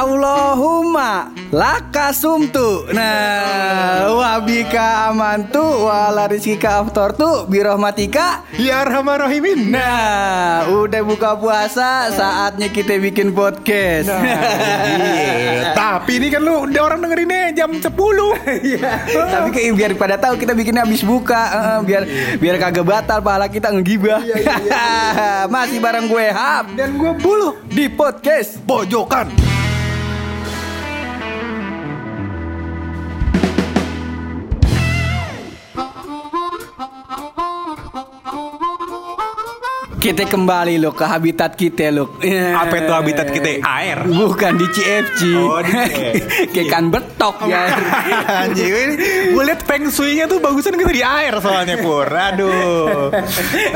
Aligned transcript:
Allahumma 0.00 1.28
laka 1.52 2.16
sumtu. 2.16 2.88
Nah, 2.88 4.08
wabika 4.16 5.12
amantu 5.12 5.60
wala 5.60 6.24
rizkika 6.24 6.80
aftortu 6.80 7.44
birahmatika. 7.52 8.48
Ya 8.56 8.80
Rahman 8.80 9.20
Rahimin. 9.20 9.68
Nah, 9.68 10.72
udah 10.72 11.04
buka 11.04 11.36
puasa, 11.36 12.08
saatnya 12.16 12.72
kita 12.72 12.96
bikin 12.96 13.36
podcast. 13.36 14.08
Iya. 14.08 15.76
Tapi 15.76 16.16
ini 16.16 16.32
kan 16.32 16.48
lu 16.48 16.64
udah 16.64 16.80
orang 16.80 17.04
dengerinnya 17.04 17.52
jam 17.52 17.68
10 17.68 17.84
Tapi 19.04 19.48
kayak 19.52 19.70
biar 19.76 19.92
pada 20.00 20.16
tahu 20.16 20.40
kita 20.40 20.56
bikinnya 20.56 20.88
habis 20.88 21.04
buka, 21.04 21.42
eh, 21.52 21.78
biar 21.84 22.02
biar 22.40 22.56
kagak 22.56 22.88
batal 22.88 23.20
pahala 23.20 23.52
kita 23.52 23.68
ngegibah. 23.68 24.24
Masih 25.52 25.76
bareng 25.76 26.08
gue 26.08 26.26
Hap 26.32 26.72
Dan 26.72 26.96
gue 26.96 27.12
bulu 27.20 27.60
di 27.68 27.92
podcast. 27.92 28.64
Pojokan 28.64 29.59
Kita 40.00 40.24
kembali 40.24 40.80
loh 40.80 40.96
ke 40.96 41.04
habitat 41.04 41.52
kita 41.52 41.92
loh. 41.92 42.16
Apa 42.56 42.74
itu 42.74 42.88
habitat 42.88 43.28
kita? 43.28 43.60
Air 43.60 44.08
Bukan 44.08 44.56
di 44.56 44.66
CFC. 44.72 45.20
Oh, 45.36 45.60
di. 45.60 45.76
Kayak 46.50 46.68
kan 46.72 46.84
betok 46.88 47.36
ya. 47.44 47.68
Anjir 48.48 48.96
Gue 49.28 49.42
liat 49.44 49.60
feng 49.62 49.92
shui-nya 49.92 50.24
tuh 50.24 50.40
bagusan 50.40 50.72
kita 50.74 50.88
di 50.88 51.04
air 51.04 51.36
soalnya 51.36 51.76
Pur 51.78 52.08
Aduh 52.08 53.12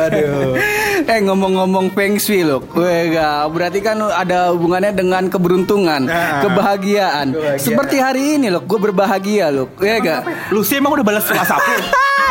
Aduh 0.01 0.57
eh 1.05 1.21
ngomong-ngomong 1.21 1.93
feng 1.93 2.17
shui 2.17 2.41
loh. 2.41 2.65
Gak. 2.73 3.53
Berarti 3.53 3.85
kan 3.85 4.01
ada 4.01 4.57
hubungannya 4.57 4.97
dengan 4.97 5.29
keberuntungan, 5.29 6.09
Ah. 6.09 6.41
kebahagiaan. 6.41 7.37
Kebahagiaan. 7.37 7.61
Seperti 7.61 7.97
hari 8.01 8.41
ini 8.41 8.49
loh, 8.49 8.65
gue 8.65 8.79
berbahagia 8.81 9.53
loh. 9.53 9.69
Ya 9.79 10.01
gak? 10.01 10.51
Lu 10.51 10.65
sih 10.65 10.81
emang 10.81 10.97
udah 10.97 11.05
balas 11.05 11.29
WhatsApp? 11.29 11.61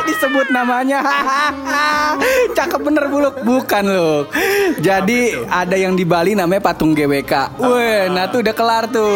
Disebut 0.07 0.47
namanya. 0.51 0.99
Cakep 2.57 2.81
bener 2.83 3.05
buluk. 3.09 3.35
Bukan 3.43 3.83
loh 3.87 4.27
jadi 4.83 5.47
ada 5.47 5.75
yang 5.79 5.95
di 5.95 6.03
Bali 6.03 6.35
namanya 6.35 6.59
patung 6.71 6.91
GWK. 6.91 7.59
Weh, 7.61 8.11
nah 8.11 8.27
tuh 8.27 8.43
udah 8.43 8.55
kelar 8.55 8.83
tuh. 8.91 9.15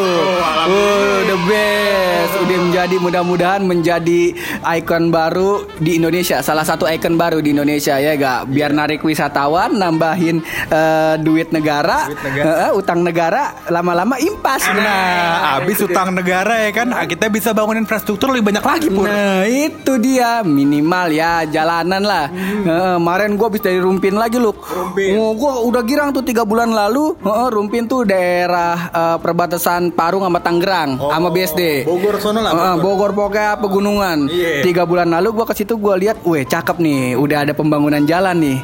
Oh, 0.67 1.17
the 1.27 1.37
best. 1.49 2.33
Udah 2.47 2.57
menjadi 2.63 2.95
mudah-mudahan 3.01 3.61
menjadi 3.67 4.31
ikon 4.79 5.09
baru 5.11 5.65
di 5.81 5.99
Indonesia. 5.99 6.39
Salah 6.39 6.63
satu 6.63 6.87
ikon 6.87 7.19
baru 7.19 7.43
di 7.43 7.51
Indonesia 7.51 7.97
ya 7.99 8.15
gak 8.15 8.51
biar 8.51 8.71
narik 8.71 9.03
wisatawan 9.03 9.75
nambahin 9.75 10.39
eh, 10.71 11.15
duit 11.19 11.51
negara, 11.51 12.07
negara. 12.11 12.69
eh, 12.69 12.71
utang 12.71 13.01
negara 13.03 13.57
lama-lama 13.67 14.15
impas 14.19 14.63
Nah 14.67 15.59
abis 15.59 15.83
utang 15.83 16.13
negara 16.15 16.63
ya 16.63 16.71
kan? 16.71 16.87
Kita 17.07 17.27
bisa 17.27 17.51
bangun 17.51 17.83
infrastruktur 17.83 18.31
lebih 18.31 18.53
banyak 18.53 18.65
lagi 18.65 18.87
Pur. 18.87 19.07
Nah 19.07 19.43
itu 19.47 19.99
dia 19.99 20.41
minimal 20.77 21.07
ya 21.09 21.41
jalanan 21.49 22.05
lah. 22.05 22.25
Heeh, 22.29 22.95
kemarin 23.01 23.33
gue 23.33 23.47
habis 23.49 23.63
dari 23.65 23.81
Rumpin 23.81 24.13
lagi 24.13 24.37
lu. 24.37 24.53
Rumpin. 24.53 25.17
Oh, 25.17 25.33
gue 25.33 25.53
udah 25.73 25.81
girang 25.81 26.13
tuh 26.13 26.21
tiga 26.21 26.45
bulan 26.45 26.69
lalu. 26.69 27.17
Heeh, 27.25 27.47
Rumpin 27.49 27.89
tuh 27.89 28.05
daerah 28.05 28.93
eh, 28.93 29.17
perbatasan 29.17 29.89
Parung 29.97 30.21
sama 30.21 30.37
Tangerang 30.37 31.01
sama 31.01 31.33
BSD. 31.33 31.89
Bogor 31.89 32.21
sono 32.21 32.45
lah, 32.45 32.77
Bogor. 32.77 32.85
Bogor 32.85 33.11
pokoknya 33.17 33.57
pegunungan. 33.57 34.17
Iya. 34.29 34.61
Tiga 34.61 34.85
bulan 34.85 35.09
lalu 35.09 35.33
gue 35.41 35.45
ke 35.49 35.53
situ 35.57 35.73
gue 35.81 35.95
lihat, 35.97 36.21
weh 36.21 36.45
cakep 36.45 36.77
nih, 36.77 37.17
udah 37.17 37.49
ada 37.49 37.53
pembangunan 37.57 38.05
jalan 38.05 38.37
nih. 38.37 38.57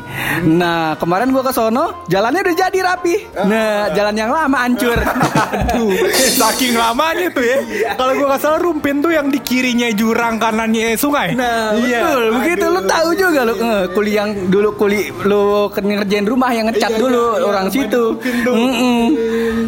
Nah 0.45 0.93
kemarin 1.01 1.33
gue 1.33 1.41
ke 1.41 1.53
sono, 1.55 2.05
jalannya 2.05 2.45
udah 2.45 2.55
jadi 2.55 2.79
rapi. 2.93 3.15
Nah 3.49 3.89
jalan 3.97 4.13
yang 4.13 4.29
lama 4.29 4.57
hancur. 4.69 4.97
Aduh, 5.73 5.93
saking 6.41 6.77
lamanya 6.77 7.27
tuh 7.33 7.45
ya. 7.45 7.57
Kalau 7.97 8.13
gua 8.17 8.27
nggak 8.35 8.41
salah 8.41 8.59
Rumpin 8.61 9.01
tuh 9.01 9.11
yang 9.13 9.27
di 9.29 9.39
kirinya 9.41 9.89
jurang 9.93 10.37
kanannya 10.37 10.97
sungai. 10.97 11.33
Nah, 11.33 11.73
betul. 12.03 12.23
Begitu 12.39 12.65
lu 12.67 12.81
tahu 12.83 13.09
juga 13.15 13.39
lu 13.47 13.53
eh, 13.55 13.85
kuli 13.91 14.11
yang 14.13 14.29
dulu 14.51 14.69
kuli 14.75 15.09
lu 15.23 15.71
ngerjain 15.71 16.27
rumah 16.27 16.51
yang 16.51 16.67
ngecat 16.67 16.99
dulu 16.99 17.39
orang 17.39 17.67
situ. 17.71 18.19
Mm-mm. 18.43 19.03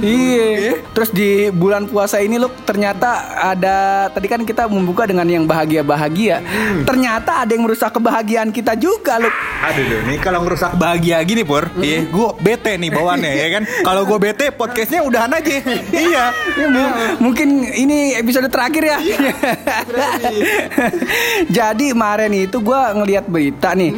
Iya. 0.04 0.84
Terus 0.92 1.10
di 1.12 1.48
bulan 1.50 1.88
puasa 1.88 2.20
ini 2.20 2.36
lu 2.36 2.52
ternyata 2.64 3.16
ada 3.52 4.08
tadi 4.12 4.28
kan 4.28 4.44
kita 4.44 4.68
membuka 4.68 5.08
dengan 5.08 5.26
yang 5.26 5.44
bahagia-bahagia. 5.44 6.44
Ternyata 6.84 7.44
ada 7.44 7.52
yang 7.52 7.64
merusak 7.64 7.96
kebahagiaan 7.96 8.52
kita 8.52 8.76
juga 8.76 9.18
lu. 9.18 9.32
Aduh, 9.66 9.82
duh, 9.82 10.02
nih 10.06 10.20
kalau 10.22 10.46
ngerusak 10.46 10.78
bahagia 10.78 11.18
gini 11.26 11.42
pur, 11.42 11.66
iya, 11.82 12.06
gue 12.06 12.30
bete 12.38 12.78
nih 12.78 12.92
bawaannya 12.94 13.34
ya 13.34 13.48
kan. 13.60 13.64
Kalau 13.82 14.02
gue 14.06 14.20
bete, 14.22 14.54
podcastnya 14.54 15.02
udahan 15.02 15.32
aja. 15.32 15.58
iya. 16.06 16.24
Ya, 16.56 16.68
mu- 16.70 16.96
mungkin 17.32 17.66
ini 17.66 18.14
episode 18.16 18.48
terakhir 18.52 18.84
ya. 18.86 18.98
Jadi 21.58 21.88
kemarin 22.26 22.50
itu 22.50 22.58
gua 22.58 22.90
ngelihat 22.98 23.26
berita 23.30 23.78
nih. 23.78 23.94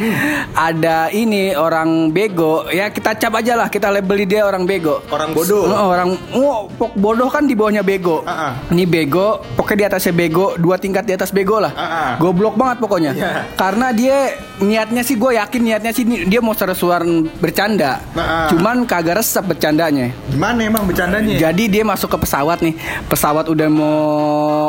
Ada 0.52 1.08
ini 1.16 1.56
orang 1.56 2.12
bego 2.12 2.68
ya 2.68 2.92
kita 2.92 3.16
cap 3.16 3.40
aja 3.40 3.56
lah 3.56 3.72
kita 3.72 3.88
labeli 3.88 4.28
dia 4.28 4.44
orang 4.44 4.68
bego. 4.68 5.00
Orang 5.08 5.32
bodoh. 5.32 5.64
Oh, 5.64 5.88
orang 5.96 6.10
oh, 6.36 6.68
pok 6.68 6.92
bodoh 7.00 7.32
kan 7.32 7.48
di 7.48 7.56
bawahnya 7.56 7.88
bego. 7.88 8.28
Ah, 8.28 8.52
ah. 8.52 8.54
Ini 8.68 8.84
bego, 8.84 9.40
pokoknya 9.56 9.78
di 9.78 9.86
atasnya 9.88 10.14
bego, 10.14 10.60
dua 10.60 10.76
tingkat 10.76 11.08
di 11.08 11.16
atas 11.16 11.32
bego 11.32 11.64
lah. 11.64 11.72
Ah, 11.72 11.84
ah. 11.84 12.12
Goblok 12.20 12.60
banget 12.60 12.78
pokoknya. 12.84 13.12
Iya. 13.16 13.32
Karena 13.56 13.96
dia 13.96 14.36
niatnya 14.58 15.06
sih 15.06 15.16
gue 15.16 15.38
yakin 15.38 15.62
niatnya 15.62 15.92
sih 15.94 16.04
dia 16.28 16.40
mau 16.44 16.52
seru-seruan 16.52 17.32
bercanda. 17.40 18.04
Ah, 18.12 18.20
ah. 18.20 18.48
Cuman 18.52 18.84
kagak 18.84 19.24
resep 19.24 19.46
bercandanya. 19.48 20.12
Gimana 20.28 20.60
emang 20.68 20.84
bercandanya? 20.84 21.40
Jadi 21.40 21.64
dia 21.72 21.88
masuk 21.88 22.12
ke 22.12 22.28
pesawat 22.28 22.60
nih. 22.60 22.76
Pesawat 23.08 23.48
udah 23.48 23.70
mau 23.72 23.96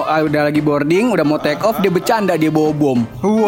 ah, 0.06 0.22
udah 0.22 0.46
lagi 0.46 0.62
boarding, 0.62 1.10
udah 1.10 1.24
mau 1.26 1.40
take 1.42 1.58
off, 1.66 1.82
dia 1.82 1.90
bercanda 1.90 2.38
dia 2.38 2.52
bawa 2.52 2.70
bom. 2.70 2.98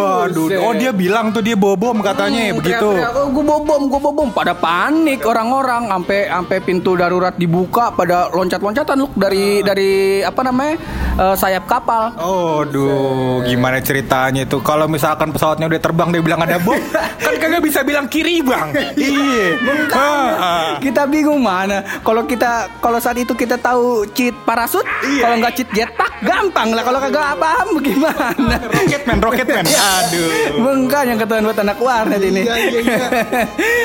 Waduh, 0.00 0.46
oh 0.60 0.72
dia 0.72 0.90
bilang 0.90 1.30
tuh 1.30 1.40
dia 1.40 1.54
bawa 1.54 1.76
bom 1.76 1.96
katanya 2.00 2.52
begitu. 2.52 2.88
gue 3.30 3.44
bawa 3.44 3.60
bom, 3.60 3.82
gue 3.86 4.00
bawa 4.00 4.14
bom. 4.14 4.28
Pada 4.30 4.52
panik 4.52 5.22
orang-orang, 5.22 5.88
sampai 5.88 6.28
sampai 6.28 6.58
pintu 6.60 6.96
darurat 6.96 7.34
dibuka, 7.36 7.92
pada 7.92 8.30
loncat-loncatan 8.30 8.96
lu 8.96 9.06
dari 9.14 9.60
dari 9.60 9.90
apa 10.20 10.40
namanya 10.40 10.74
eh, 11.16 11.34
sayap 11.36 11.64
kapal. 11.66 12.14
Oh, 12.16 12.64
duh, 12.64 13.44
gimana 13.44 13.80
ceritanya 13.80 14.44
itu? 14.44 14.58
Kalau 14.60 14.86
misalkan 14.86 15.30
pesawatnya 15.30 15.68
udah 15.68 15.80
terbang 15.80 16.08
dia 16.10 16.22
bilang 16.24 16.40
ada 16.40 16.56
bom, 16.58 16.78
kan 17.24 17.34
kagak 17.36 17.62
bisa 17.62 17.84
bilang 17.84 18.08
kiri 18.08 18.40
bang. 18.40 18.72
iya. 18.96 19.56
Ah, 19.92 20.00
ah. 20.00 20.70
Kita 20.78 21.04
bingung 21.04 21.42
mana. 21.42 21.82
Kalau 22.00 22.24
kita 22.24 22.80
kalau 22.80 22.98
saat 22.98 23.18
itu 23.18 23.32
kita 23.34 23.60
tahu 23.60 24.08
cheat 24.12 24.32
parasut, 24.42 24.84
Iya. 25.04 25.22
kalau 25.24 25.34
nggak 25.40 25.52
cheat 25.56 25.70
jetpack 25.72 26.12
gampang 26.24 26.72
lah. 26.72 26.82
Kalau 26.82 26.98
kagak 27.00 27.36
paham 27.36 27.68
gimana? 27.80 28.56
Rocketman, 28.70 29.18
Rocketman. 29.20 29.64
Aduh. 29.90 30.30
Bengkak 30.62 31.02
yang 31.08 31.18
ketahuan 31.18 31.44
buat 31.50 31.58
anak 31.58 31.78
warnet 31.82 32.22
ini. 32.22 32.42
Iya, 32.46 32.54
iya, 32.56 32.80
iya. 32.80 33.08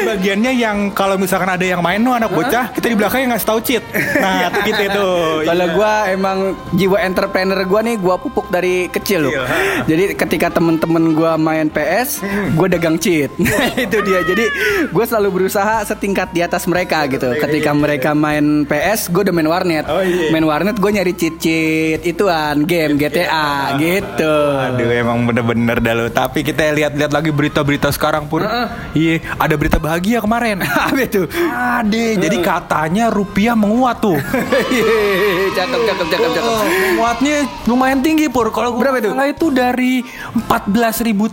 Bagiannya 0.05 0.51
yang 0.53 0.77
kalau 0.93 1.15
misalkan 1.17 1.49
ada 1.49 1.65
yang 1.65 1.81
main 1.81 2.01
tuh 2.01 2.13
anak 2.13 2.31
bocah, 2.31 2.65
kita 2.77 2.85
di 2.93 2.97
belakangnya 2.97 3.35
ngasih 3.35 3.47
tahu 3.47 3.59
cheat. 3.65 3.83
Nah, 4.21 4.49
itu 4.49 4.59
kita 4.71 4.81
itu. 4.91 5.07
Kalau 5.45 5.65
gua 5.73 5.93
emang 6.11 6.37
jiwa 6.77 6.97
entrepreneur 7.01 7.59
gua 7.65 7.81
nih 7.81 7.95
gua 7.97 8.15
pupuk 8.21 8.47
dari 8.53 8.87
kecil 8.91 9.29
loh. 9.29 9.33
Iya. 9.33 9.45
Jadi 9.89 10.03
ketika 10.17 10.47
temen-temen 10.53 11.17
gua 11.17 11.37
main 11.39 11.67
PS, 11.71 12.21
gua 12.53 12.67
dagang 12.69 13.01
cheat. 13.01 13.33
itu 13.85 13.97
dia. 14.05 14.19
Jadi 14.21 14.45
gua 14.93 15.05
selalu 15.07 15.41
berusaha 15.41 15.81
setingkat 15.87 16.31
di 16.31 16.45
atas 16.45 16.69
mereka 16.69 17.05
gitu. 17.09 17.33
Ketika 17.39 17.71
mereka 17.73 18.13
main 18.13 18.63
PS, 18.69 19.09
gua 19.09 19.25
udah 19.25 19.33
main 19.33 19.49
warnet. 19.49 19.85
Oh, 19.89 20.01
iya. 20.01 20.29
Main 20.29 20.45
warnet 20.45 20.77
gua 20.77 20.91
nyari 20.93 21.13
cheat-cheat 21.17 22.05
ituan 22.05 22.67
game 22.67 22.97
GTA 22.99 23.77
gitu. 23.79 24.35
Aduh 24.55 24.89
emang 24.91 25.25
bener-bener 25.25 25.77
dah 25.95 26.03
lo 26.03 26.11
Tapi 26.11 26.43
kita 26.43 26.67
lihat-lihat 26.69 27.09
lagi 27.09 27.31
berita-berita 27.31 27.87
sekarang 27.89 28.27
pun 28.27 28.43
Iya 28.91 29.23
ada 29.37 29.55
berita 29.55 29.77
bahagia 29.77 30.19
kemarin. 30.19 30.59
Apa 30.87 30.99
itu? 30.99 31.23
Ade 31.47 32.17
Jadi 32.17 32.37
katanya 32.41 33.07
rupiah 33.07 33.53
menguat 33.53 34.01
tuh. 34.01 34.17
Cakep 35.57 35.81
cakep 35.85 36.07
cakep 36.09 36.29
cakep. 36.33 36.43
Oh, 36.45 36.63
Menguatnya 36.65 37.35
lumayan 37.63 37.99
tinggi 38.01 38.27
pur. 38.27 38.49
Kalau 38.49 38.75
Berapa 38.75 38.99
itu? 38.99 39.07
salah 39.07 39.27
itu 39.27 39.47
dari 39.47 40.03
14.038 40.43 41.31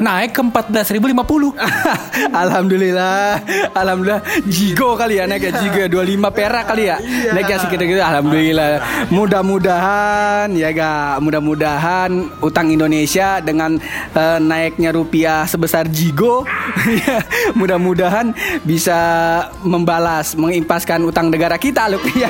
Naik 0.00 0.30
ke 0.30 0.42
14.050 0.42 1.54
Alhamdulillah 2.42 3.40
Alhamdulillah. 3.72 4.20
Jigo 4.44 4.96
kali 4.96 5.16
ya 5.16 5.24
naik 5.24 5.46
ya? 5.46 5.52
Jigo 5.56 5.84
25 5.94 6.18
perak 6.30 6.64
kali 6.66 6.88
ya? 6.88 6.96
Naik 7.30 7.46
ya 7.46 7.56
segitu 7.58 7.84
gitu 7.86 8.00
Alhamdulillah. 8.00 8.80
Mudah-mudahan 9.10 10.50
Ya 10.52 10.72
ga 10.72 10.90
Mudah-mudahan 11.20 12.10
Utang 12.40 12.68
Indonesia 12.68 13.29
Dengan 13.38 13.78
eh, 14.18 14.38
naiknya 14.42 14.90
rupiah 14.90 15.46
sebesar 15.46 15.86
Jigo 15.86 16.42
ya, 17.06 17.22
Mudah-mudahan 17.54 18.34
Bisa 18.66 18.98
membalas 19.62 20.34
Mengimpaskan 20.34 21.06
utang 21.06 21.30
negara 21.30 21.54
kita 21.54 21.86
loh. 21.86 22.02
Ya, 22.20 22.28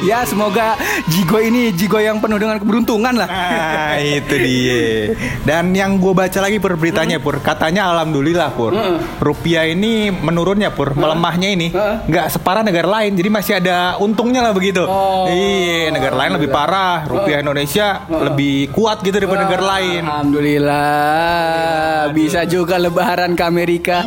ya 0.00 0.18
semoga 0.24 0.78
Jigo 1.10 1.42
ini 1.42 1.74
Jigo 1.74 2.00
yang 2.00 2.22
penuh 2.22 2.40
dengan 2.40 2.56
keberuntungan 2.56 3.12
lah. 3.16 3.28
Nah 3.28 3.96
itu 4.00 4.34
dia. 4.38 5.12
Dan 5.44 5.72
yang 5.76 6.00
gue 6.00 6.12
baca 6.14 6.38
lagi 6.40 6.56
pur 6.56 6.78
beritanya 6.78 7.20
pur. 7.20 7.40
Katanya 7.40 7.90
alhamdulillah 7.92 8.54
pur 8.54 8.72
Rupiah 9.20 9.68
ini 9.68 10.08
menurunnya 10.08 10.72
pur 10.72 10.92
Melemahnya 10.96 11.48
ini 11.52 11.68
nggak 12.06 12.26
separah 12.38 12.62
negara 12.64 12.88
lain 13.00 13.16
Jadi 13.16 13.28
masih 13.28 13.52
ada 13.60 13.96
untungnya 14.00 14.40
lah 14.44 14.52
begitu. 14.52 14.84
Oh. 14.84 15.28
Iya 15.28 15.92
negara 15.92 16.14
lain 16.16 16.32
lebih 16.40 16.48
parah 16.52 17.04
Rupiah 17.04 17.40
Indonesia 17.40 18.04
lebih 18.08 18.72
kuat 18.72 19.00
gitu 19.00 19.16
daripada 19.16 19.48
negara 19.48 19.64
lain 19.78 20.02
Alhamdulillah 20.10 22.10
bisa 22.10 22.42
juga 22.42 22.82
lebaran 22.82 23.38
ke 23.38 23.46
Amerika. 23.46 24.02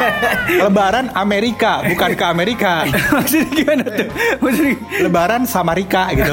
Lebaran 0.64 1.12
Amerika 1.12 1.84
bukan 1.84 2.16
ke 2.16 2.24
Amerika 2.24 2.88
Maksudnya 3.20 3.52
gimana 3.52 3.84
tuh? 3.84 4.08
Maksudnya 4.40 4.74
Lebaran 5.04 5.44
sama 5.44 5.76
Rika 5.76 6.08
gitu 6.16 6.32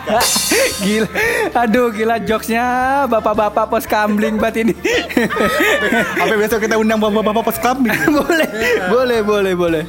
gila. 0.84 1.08
Aduh 1.52 1.92
gila 1.92 2.16
jokesnya 2.24 2.64
bapak-bapak 3.12 3.68
pos 3.68 3.84
kambling 3.84 4.40
bat 4.40 4.56
ini. 4.56 4.72
Sampai 6.16 6.40
besok 6.40 6.64
kita 6.64 6.80
undang 6.80 6.96
bapak-bapak 6.96 7.44
pos 7.44 7.60
kambing 7.60 7.92
boleh, 8.08 8.48
boleh, 8.88 9.20
boleh, 9.20 9.52
boleh. 9.52 9.82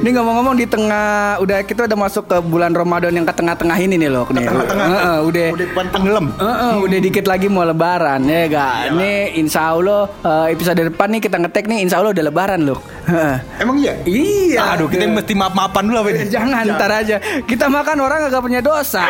Ini 0.00 0.08
ngomong-ngomong 0.16 0.56
di 0.56 0.64
tengah, 0.64 1.36
udah 1.44 1.60
kita 1.68 1.84
udah 1.84 1.98
masuk 2.08 2.24
ke 2.24 2.40
bulan 2.40 2.72
Ramadan 2.72 3.12
yang 3.12 3.28
ke 3.28 3.36
tengah-tengah 3.36 3.76
ini 3.76 4.00
nih 4.00 4.08
loh. 4.08 4.24
Nih. 4.32 4.48
Tengah-tengah 4.48 4.86
Heeh, 4.88 5.18
udah. 5.28 5.46
Udah 5.52 5.66
depan 5.68 5.84
tenggelam 5.92 6.32
Heeh, 6.32 6.72
udah 6.80 6.98
dikit 7.04 7.28
lagi 7.28 7.52
mau 7.52 7.66
lebaran 7.66 7.97
ya 7.98 8.44
gak? 8.48 8.72
Nih 8.94 9.18
insya 9.36 9.74
Allah 9.74 10.08
eh, 10.22 10.54
episode 10.54 10.78
depan 10.78 11.08
nih 11.10 11.20
kita 11.22 11.36
ngetek 11.38 11.64
nih 11.66 11.78
insya 11.84 11.98
Allah 12.00 12.14
udah 12.14 12.24
lebaran 12.24 12.60
loh. 12.62 12.80
Emang 13.62 13.76
iya? 13.80 13.92
Iya. 14.04 14.76
Aduh 14.76 14.86
kita 14.86 15.08
mesti 15.08 15.32
maaf-maafan 15.32 15.82
dulu 15.88 15.96
apa 16.04 16.08
ini? 16.12 16.28
Jangan 16.28 16.64
ntar 16.76 16.92
aja 16.92 17.16
Kita 17.48 17.72
makan 17.72 17.96
orang 18.04 18.28
agak 18.28 18.44
punya 18.44 18.60
dosa 18.60 19.08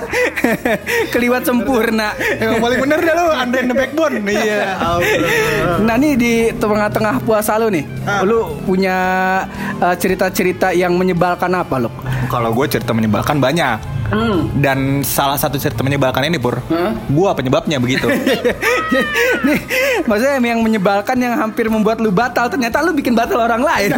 Keliwat 1.12 1.44
sempurna 1.44 2.16
Emang 2.16 2.64
paling 2.64 2.80
bener 2.80 2.98
dah 3.04 3.14
lu 3.14 3.24
Andre 3.28 3.58
and 3.60 3.70
the 3.70 3.76
Backbone 3.76 4.14
Iya 4.32 4.80
Nah 5.84 5.96
nih 6.00 6.12
di 6.16 6.32
tengah-tengah 6.56 7.20
puasa 7.24 7.60
lu 7.60 7.68
nih 7.68 7.84
Ah. 8.04 8.20
Lu 8.20 8.60
punya 8.68 8.96
eh, 9.80 9.96
cerita-cerita 9.96 10.76
yang 10.76 10.92
menyebalkan 10.92 11.48
apa 11.56 11.80
lu? 11.80 11.88
Kalau 12.28 12.52
gue 12.52 12.66
cerita 12.68 12.92
menyebalkan 12.92 13.40
banyak 13.40 13.96
Hmm. 14.04 14.52
Dan 14.60 15.00
salah 15.00 15.40
satu 15.40 15.56
cerita 15.56 15.80
menyebalkan 15.80 16.28
ini 16.28 16.36
Pur 16.36 16.60
Hah? 16.68 16.92
Gua 17.08 17.32
penyebabnya 17.32 17.80
begitu 17.84 18.08
nih, 19.46 19.60
maksudnya 20.08 20.40
yang 20.40 20.64
menyebalkan 20.64 21.16
yang 21.20 21.36
hampir 21.36 21.68
membuat 21.68 22.00
lu 22.00 22.08
batal 22.08 22.48
ternyata 22.48 22.80
lu 22.80 22.96
bikin 22.96 23.12
batal 23.12 23.44
orang 23.44 23.60
lain. 23.60 23.90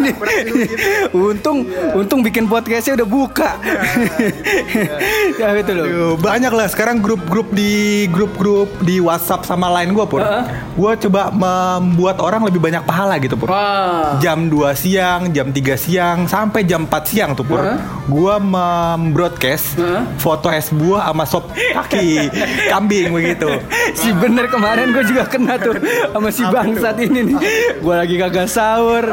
untung 1.14 1.62
untung 1.94 2.20
bikin 2.26 2.50
podcastnya 2.50 2.98
udah 2.98 3.08
buka. 3.08 3.50
ya 5.40 5.54
gitu 5.54 5.72
loh. 5.72 5.84
Aduh, 5.86 6.12
Banyak 6.18 6.52
lah 6.52 6.66
sekarang 6.66 6.98
grup-grup 6.98 7.52
di 7.54 8.04
grup-grup 8.10 8.66
di 8.82 8.98
WhatsApp 8.98 9.46
sama 9.46 9.70
lain 9.70 9.94
gue 9.94 10.04
Pur 10.08 10.18
Heeh. 10.18 10.44
Gue 10.74 10.92
coba 11.06 11.30
membuat 11.30 12.18
orang 12.18 12.42
lebih 12.42 12.58
banyak 12.58 12.82
pahala 12.82 13.20
gitu 13.22 13.38
Pur 13.38 13.52
Wah. 13.52 14.18
Jam 14.18 14.50
2 14.50 14.74
siang, 14.74 15.30
jam 15.30 15.54
3 15.54 15.76
siang, 15.78 16.18
sampai 16.26 16.66
jam 16.66 16.88
4 16.88 17.06
siang 17.06 17.30
tuh 17.38 17.46
Pur 17.46 17.62
Heeh. 17.62 17.78
Gua 18.06 18.38
membroadcast 18.40 19.78
Heeh. 19.78 20.02
foto 20.18 20.50
es 20.50 20.70
buah 20.70 21.10
sama 21.10 21.24
sop 21.26 21.44
kaki 21.52 22.30
kambing 22.70 23.10
begitu 23.12 23.50
Si 23.94 24.10
bener 24.10 24.48
kemarin 24.48 24.90
gue 24.90 25.04
juga 25.04 25.28
kena 25.28 25.54
tuh 25.60 25.76
sama 26.10 26.28
si 26.32 26.42
bangsat 26.42 26.96
ini 26.98 27.32
nih. 27.32 27.36
Gue 27.78 27.94
lagi 27.94 28.16
kagak 28.16 28.48
sahur. 28.48 29.04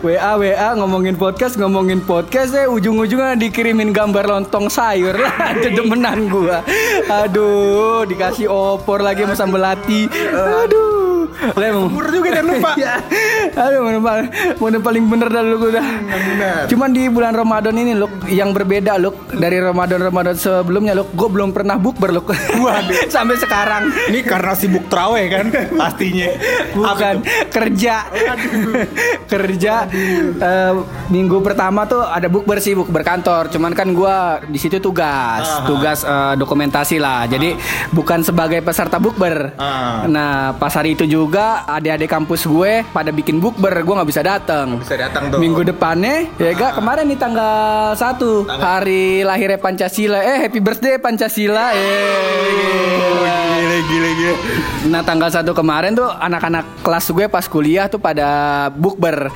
WA 0.00 0.32
WA 0.38 0.68
ngomongin 0.78 1.18
podcast 1.18 1.58
ngomongin 1.58 2.00
podcast 2.00 2.54
eh 2.54 2.64
ujung-ujungnya 2.64 3.36
dikirimin 3.36 3.90
gambar 3.90 4.24
lontong 4.24 4.70
sayur 4.70 5.18
lah. 5.24 5.58
Dedemenan 5.58 6.30
gue. 6.30 6.56
Aduh, 7.10 8.06
dikasih 8.06 8.48
opor 8.48 9.02
lagi 9.02 9.26
sama 9.26 9.34
sambal 9.36 9.64
hati. 9.66 10.06
Aduh. 10.32 11.01
Lah, 11.44 11.66
emang- 11.66 11.88
Umur 11.88 12.06
juga 12.08 12.28
jangan 12.30 12.46
lupa 12.48 12.70
Ya. 12.78 12.94
Aduh, 13.52 13.80
mana 13.82 13.98
paling, 14.00 14.28
mana 14.56 14.78
paling 14.78 15.04
bener 15.06 15.28
dah 15.28 15.42
lu 15.42 15.56
udah. 15.60 15.84
bener. 16.02 16.60
Cuman 16.66 16.88
di 16.90 17.02
bulan 17.06 17.32
Ramadan 17.32 17.74
ini 17.74 17.92
loh 17.92 18.10
yang 18.26 18.50
berbeda 18.50 18.96
loh 18.96 19.12
dari 19.28 19.58
Ramadan 19.58 20.00
Ramadan 20.00 20.34
sebelumnya 20.34 20.94
loh, 20.94 21.06
gue 21.06 21.28
belum 21.28 21.50
pernah 21.50 21.76
bukber 21.76 22.10
loh. 22.10 22.24
Waduh. 22.24 23.06
Sampai 23.14 23.36
sekarang. 23.36 23.90
Ini 24.08 24.20
karena 24.22 24.52
sibuk 24.52 24.86
terawih 24.86 25.26
kan 25.28 25.46
pastinya 25.80 26.28
Bukan 26.72 27.14
kerja. 27.48 27.94
kerja 29.24 29.74
eh, 30.34 30.72
minggu 31.08 31.40
pertama 31.40 31.84
tuh 31.84 32.02
ada 32.02 32.26
bukber 32.26 32.58
sih 32.58 32.72
bukber 32.72 33.02
kantor. 33.02 33.48
Cuman 33.48 33.72
kan 33.72 33.88
gua 33.92 34.16
di 34.42 34.56
situ 34.56 34.78
tugas, 34.78 35.44
Ah. 35.44 35.64
tugas 35.64 35.98
eh, 36.02 36.34
dokumentasi 36.34 36.96
lah. 36.98 37.24
Jadi 37.24 37.56
bukan 37.90 38.20
sebagai 38.22 38.60
peserta 38.60 38.96
bukber. 38.96 39.56
Ah. 39.56 40.04
Nah, 40.04 40.32
pas 40.54 40.72
hari 40.72 40.92
itu 40.92 41.04
juga 41.04 41.31
adik-adik 41.40 42.10
kampus 42.10 42.44
gue 42.44 42.84
pada 42.92 43.08
bikin 43.08 43.40
bukber, 43.40 43.72
gua 43.86 44.02
nggak 44.02 44.10
bisa 44.10 44.20
datang. 44.20 44.82
Bisa 44.82 44.98
datang 44.98 45.32
tuh. 45.32 45.38
Minggu 45.40 45.64
depannya, 45.64 46.28
ya 46.36 46.50
gak 46.52 46.76
kemarin 46.76 47.08
nih 47.08 47.16
tanggal 47.16 47.94
1 47.96 48.48
hari 48.60 49.22
lahirnya 49.22 49.56
Pancasila. 49.56 50.20
Eh, 50.20 50.48
happy 50.48 50.58
birthday 50.58 50.98
Pancasila. 50.98 51.72
Eh. 51.72 52.50
Gile 53.62 53.78
gile 53.88 54.10
gile 54.18 54.34
Nah 54.90 55.06
tanggal 55.06 55.30
1 55.30 55.46
kemarin 55.54 55.94
tuh 55.94 56.10
anak-anak 56.10 56.82
kelas 56.82 57.06
gue 57.14 57.26
pas 57.30 57.46
kuliah 57.46 57.86
tuh 57.86 58.02
pada 58.02 58.66
bukber. 58.74 59.30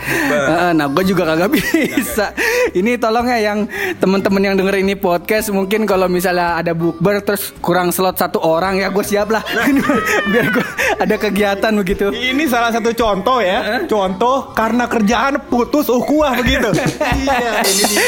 Nah 0.75 0.87
gue 0.91 1.05
juga 1.07 1.23
kagak 1.33 1.55
bisa. 1.55 2.35
Ini 2.77 3.01
tolong 3.01 3.25
ya 3.25 3.41
yang 3.41 3.65
temen-temen 3.97 4.53
yang 4.53 4.55
denger 4.61 4.85
ini 4.85 4.93
podcast 5.01 5.49
mungkin 5.49 5.89
kalau 5.89 6.13
misalnya 6.13 6.61
ada 6.61 6.77
bukber 6.77 7.25
terus 7.25 7.57
kurang 7.65 7.89
slot 7.89 8.21
satu 8.21 8.37
orang 8.45 8.77
ya 8.77 8.93
gue 8.93 9.01
siap 9.01 9.33
lah. 9.33 9.41
Biar 10.31 10.53
gue 10.53 10.67
ada 11.01 11.17
kegiatan 11.17 11.73
begitu. 11.73 12.13
Ini 12.13 12.45
salah 12.45 12.69
satu 12.69 12.93
contoh 12.93 13.41
ya 13.41 13.89
Contoh 13.89 14.53
karena 14.53 14.85
kerjaan 14.85 15.41
putus 15.49 15.89
ukhuwah 15.89 16.37
begitu 16.37 16.69
Iya 17.25 17.65
ini 17.65 17.85
dia 17.89 18.05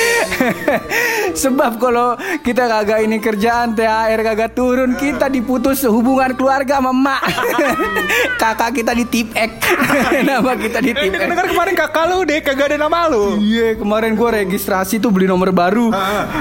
Sebab 1.49 1.81
kalau 1.81 2.21
kita 2.45 2.69
kagak 2.69 3.09
ini 3.09 3.25
kerjaan 3.25 3.73
THR 3.73 4.21
kagak 4.21 4.53
turun 4.53 5.01
kita 5.01 5.33
diputus 5.33 5.81
hubungan 5.89 6.37
keluarga 6.37 6.77
sama 6.81 6.93
emak. 6.93 7.23
Kakak 8.37 8.77
kita 8.77 8.93
di 8.93 9.05
tip 9.09 9.33
X. 9.33 9.51
Nama 10.29 10.53
kita 10.61 10.79
di 10.85 10.93
tip. 10.93 11.13
Dengar 11.17 11.47
kemarin 11.49 11.73
kakak 11.73 12.05
lu 12.13 12.19
deh 12.29 12.41
kagak 12.45 12.75
ada 12.75 12.85
nama 12.85 13.09
lu 13.09 13.41
Iya 13.41 13.81
kemarin 13.81 14.13
gue 14.13 14.29
registrasi 14.59 14.99
tuh 14.99 15.15
beli 15.15 15.31
nomor 15.31 15.55
baru. 15.55 15.95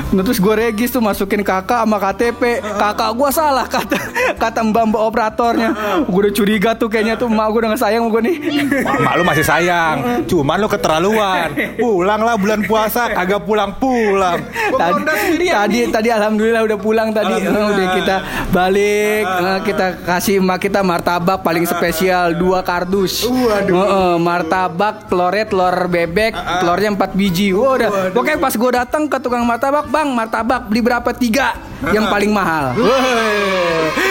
Nah 0.09 0.23
terus 0.25 0.41
gue 0.41 0.49
regis 0.57 0.89
tuh 0.89 0.97
masukin 0.97 1.45
kakak 1.45 1.85
sama 1.85 2.01
KTP 2.01 2.65
Kakak 2.65 3.13
gue 3.13 3.29
salah 3.29 3.69
kata 3.77 3.99
kata 4.33 4.59
mbak 4.65 4.83
mbak 4.89 5.01
operatornya. 5.05 5.69
Gue 6.09 6.19
udah 6.25 6.33
curiga 6.33 6.73
tuh 6.73 6.89
kayaknya 6.89 7.13
tuh 7.13 7.29
emak 7.29 7.45
gue 7.53 7.59
udah 7.61 7.69
gak 7.77 7.81
sayang 7.85 8.09
gue 8.09 8.21
nih. 8.25 8.35
Mak 8.81 9.13
lu 9.21 9.23
masih 9.23 9.45
sayang. 9.45 9.95
Cuman 10.33 10.57
lu 10.57 10.65
keterlaluan. 10.65 11.53
Pulang 11.77 12.21
lah 12.25 12.33
bulan 12.41 12.65
puasa 12.65 13.13
Kagak 13.13 13.45
pulang-pulang 13.45 14.41
tadi, 14.73 15.45
tadi 15.53 15.79
tadi 15.93 16.09
alhamdulillah 16.09 16.61
udah 16.65 16.77
pulang 16.81 17.13
tadi. 17.13 17.37
Alhamdulillah. 17.37 17.69
Udah 17.69 17.87
kita 17.93 18.15
balik. 18.49 19.23
Kita 19.69 19.85
kasih 20.01 20.41
emak 20.41 20.57
kita 20.65 20.81
martabak 20.81 21.45
paling 21.45 21.69
spesial 21.69 22.33
dua 22.33 22.65
kardus. 22.65 23.29
Waduh. 23.29 24.17
Martabak 24.17 25.05
telurnya 25.05 25.45
telur 25.45 25.77
bebek 25.85 26.33
telurnya 26.33 26.89
empat 26.97 27.13
biji. 27.13 27.53
Wah, 27.53 27.77
udah 27.77 27.89
pokoknya 28.13 28.37
pas 28.39 28.53
gue 28.53 28.71
datang 28.71 29.03
ke 29.07 29.17
tukang 29.19 29.43
martabak 29.43 29.85
bang 29.89 30.07
martabak 30.11 30.61
beli 30.67 30.81
berapa? 30.83 31.09
Tiga. 31.15 31.57
Yang 31.77 32.05
paling 32.09 32.31
mahal 32.33 32.73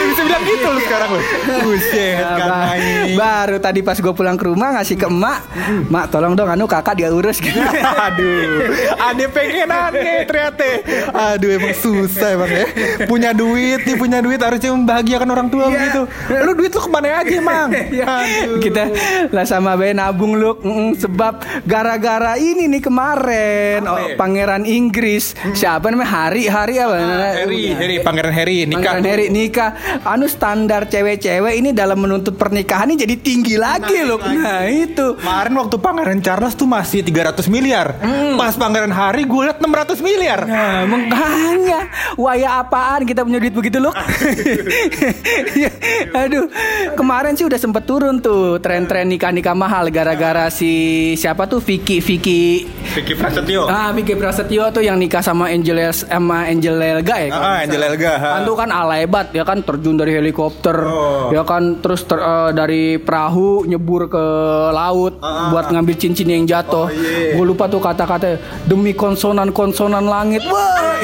Bisa 0.06 0.22
bilang 0.22 0.42
gitu 0.46 0.68
lu 0.70 0.80
sekarang 0.82 1.08
lu. 1.10 1.20
Buset 1.66 2.14
Nah, 2.16 2.36
kan. 2.38 3.08
baru 3.16 3.56
tadi 3.58 3.80
pas 3.82 3.98
gue 3.98 4.12
pulang 4.14 4.36
ke 4.38 4.44
rumah 4.46 4.78
ngasih 4.78 4.96
ke 4.96 5.06
emak 5.08 5.40
mak 5.90 6.08
tolong 6.10 6.34
dong 6.34 6.48
anu 6.48 6.64
kakak 6.64 6.96
dia 6.98 7.10
urus. 7.10 7.38
Gitu 7.38 7.58
Aduh. 8.06 8.70
Ada 8.96 9.24
pengen 9.30 9.68
aneh 9.68 10.24
ternyata. 10.24 10.68
Aduh 11.34 11.50
emang 11.58 11.74
susah 11.74 12.38
emang 12.38 12.50
ya. 12.50 12.66
Punya 13.04 13.30
duit 13.32 13.82
nih 13.84 13.96
punya 13.98 14.18
duit 14.22 14.38
Harusnya 14.38 14.70
membahagiakan 14.72 15.28
orang 15.28 15.48
tua 15.50 15.66
begitu. 15.68 16.06
Lu 16.30 16.52
duit 16.54 16.70
lu 16.70 16.80
ke 16.80 16.90
mana 16.90 17.22
aja 17.22 17.34
emang? 17.34 17.68
Aduh. 18.22 18.60
Kita 18.62 18.82
lah 19.34 19.44
sama 19.44 19.74
bayi 19.74 19.92
nabung 19.92 20.38
lu 20.38 20.54
sebab 20.96 21.42
gara-gara 21.66 22.38
ini 22.38 22.70
nih 22.70 22.82
kemarin 22.82 23.80
oh, 23.84 23.98
ya? 24.12 24.14
pangeran 24.14 24.62
Inggris. 24.62 25.34
Siapa 25.52 25.90
namanya? 25.90 26.08
Hari 26.08 26.44
Hari 26.46 26.74
apa? 26.78 26.96
Harry, 27.36 27.74
Harry, 27.74 27.96
Pangeran 28.00 28.32
Harry 28.32 28.58
nikah. 28.64 28.80
Pangeran 28.94 29.06
Harry 29.06 29.26
nikah 29.28 29.70
anu 30.02 30.26
standar 30.26 30.86
cewek-cewek 30.86 31.54
ini 31.54 31.70
dalam 31.70 31.96
menuntut 31.96 32.34
pernikahan 32.34 32.88
ini 32.88 32.98
jadi 32.98 33.14
tinggi 33.16 33.54
lagi 33.54 34.02
loh. 34.02 34.18
Nah, 34.18 34.66
itu. 34.66 35.14
Kemarin 35.16 35.52
waktu 35.56 35.76
Pangeran 35.78 36.18
Charles 36.18 36.52
tuh 36.52 36.66
masih 36.66 37.00
300 37.00 37.46
miliar. 37.46 37.94
Pas 38.34 38.52
Pangeran 38.52 38.90
Harry 38.90 39.22
gue 39.22 39.40
liat 39.44 39.56
600 39.56 40.02
miliar. 40.02 40.38
Nah, 40.42 40.82
makanya 40.84 41.86
waya 42.16 42.58
apaan 42.58 43.04
kita 43.04 43.22
punya 43.22 43.38
duit 43.38 43.54
begitu 43.54 43.78
loh. 43.78 43.92
Aduh, 46.16 46.44
kemarin 46.94 47.32
sih 47.36 47.44
udah 47.44 47.56
sempet 47.56 47.84
turun 47.86 48.18
tuh 48.18 48.58
tren-tren 48.58 49.06
nikah-nikah 49.06 49.54
mahal 49.54 49.86
gara-gara 49.88 50.48
si 50.48 51.12
siapa 51.14 51.44
tuh 51.46 51.60
Vicky 51.60 52.00
Vicky 52.00 52.64
Vicky 52.90 53.12
Prasetyo. 53.14 53.66
Ah, 53.66 53.90
Vicky 53.92 54.14
Prasetyo 54.14 54.70
tuh 54.70 54.82
yang 54.82 54.98
nikah 54.98 55.20
sama 55.20 55.48
Angel 55.48 55.78
sama 55.92 56.48
Angel 56.48 56.74
Elga 56.74 57.16
ya. 57.20 57.28
kalau 57.30 57.46
Ah, 57.46 57.56
Angel. 57.62 57.78
Elga. 57.78 58.12
Kan 58.16 58.40
tuh 58.42 58.56
kan 58.56 58.68
alaibat 58.72 59.26
ya 59.30 59.44
kan 59.44 59.60
terjun 59.60 59.85
dari 59.94 60.10
helikopter, 60.10 60.74
Oh. 60.82 61.30
ya 61.30 61.46
kan 61.46 61.78
terus 61.78 62.02
ter- 62.02 62.18
eh, 62.18 62.50
dari 62.50 62.98
perahu 62.98 63.62
nyebur 63.62 64.10
ke 64.10 64.24
laut 64.72 65.22
Ah, 65.22 65.48
buat 65.48 65.70
ngambil 65.70 65.94
cincin 65.94 66.26
yang 66.26 66.42
jatuh. 66.42 66.86
Oh, 66.86 66.90
iya. 66.90 67.38
Gue 67.38 67.46
lupa 67.46 67.66
tuh 67.66 67.78
kata-kata 67.78 68.34
demi 68.64 68.90
konsonan-konsonan 68.90 70.02
langit. 70.02 70.42
Wah. 70.42 70.98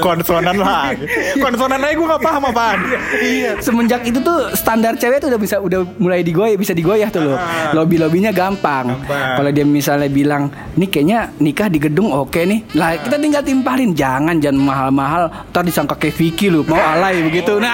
Konsonan 0.00 0.56
lah. 0.56 0.96
Konsonan 1.36 1.78
aja 1.78 1.92
gue 1.92 2.06
gak 2.08 2.22
paham 2.24 2.42
apaan. 2.46 2.78
iya. 3.20 3.58
Semenjak 3.60 4.02
itu 4.02 4.18
tuh 4.18 4.48
standar 4.54 4.96
cewek 4.96 5.20
tuh 5.20 5.28
udah 5.28 5.38
bisa 5.38 5.56
udah 5.58 5.84
mulai 5.98 6.24
digoyah 6.24 6.56
bisa 6.56 6.72
digoyah 6.72 7.06
tuh 7.08 7.22
loh. 7.22 7.36
Ah. 7.36 7.70
Lobby-lobbynya 7.72 8.32
gampang. 8.32 8.96
Gampang. 8.96 9.36
Kalau 9.36 9.50
dia 9.50 9.62
misalnya 9.62 10.08
bilang, 10.08 10.48
"Nih 10.74 10.88
kayaknya 10.88 11.36
nikah 11.36 11.68
di 11.68 11.78
gedung 11.78 12.08
oke 12.08 12.40
nih." 12.40 12.64
Lah, 12.72 12.96
kita 12.96 13.20
tinggal 13.20 13.42
timpalin. 13.42 13.92
Jangan 13.92 14.40
jangan 14.40 14.58
mahal-mahal, 14.58 15.22
ntar 15.50 15.62
disangka 15.62 15.94
kayak 15.94 16.16
Vicky 16.16 16.48
lu, 16.48 16.64
mau 16.64 16.78
alay 16.78 17.20
begitu. 17.20 17.58
Nah, 17.58 17.67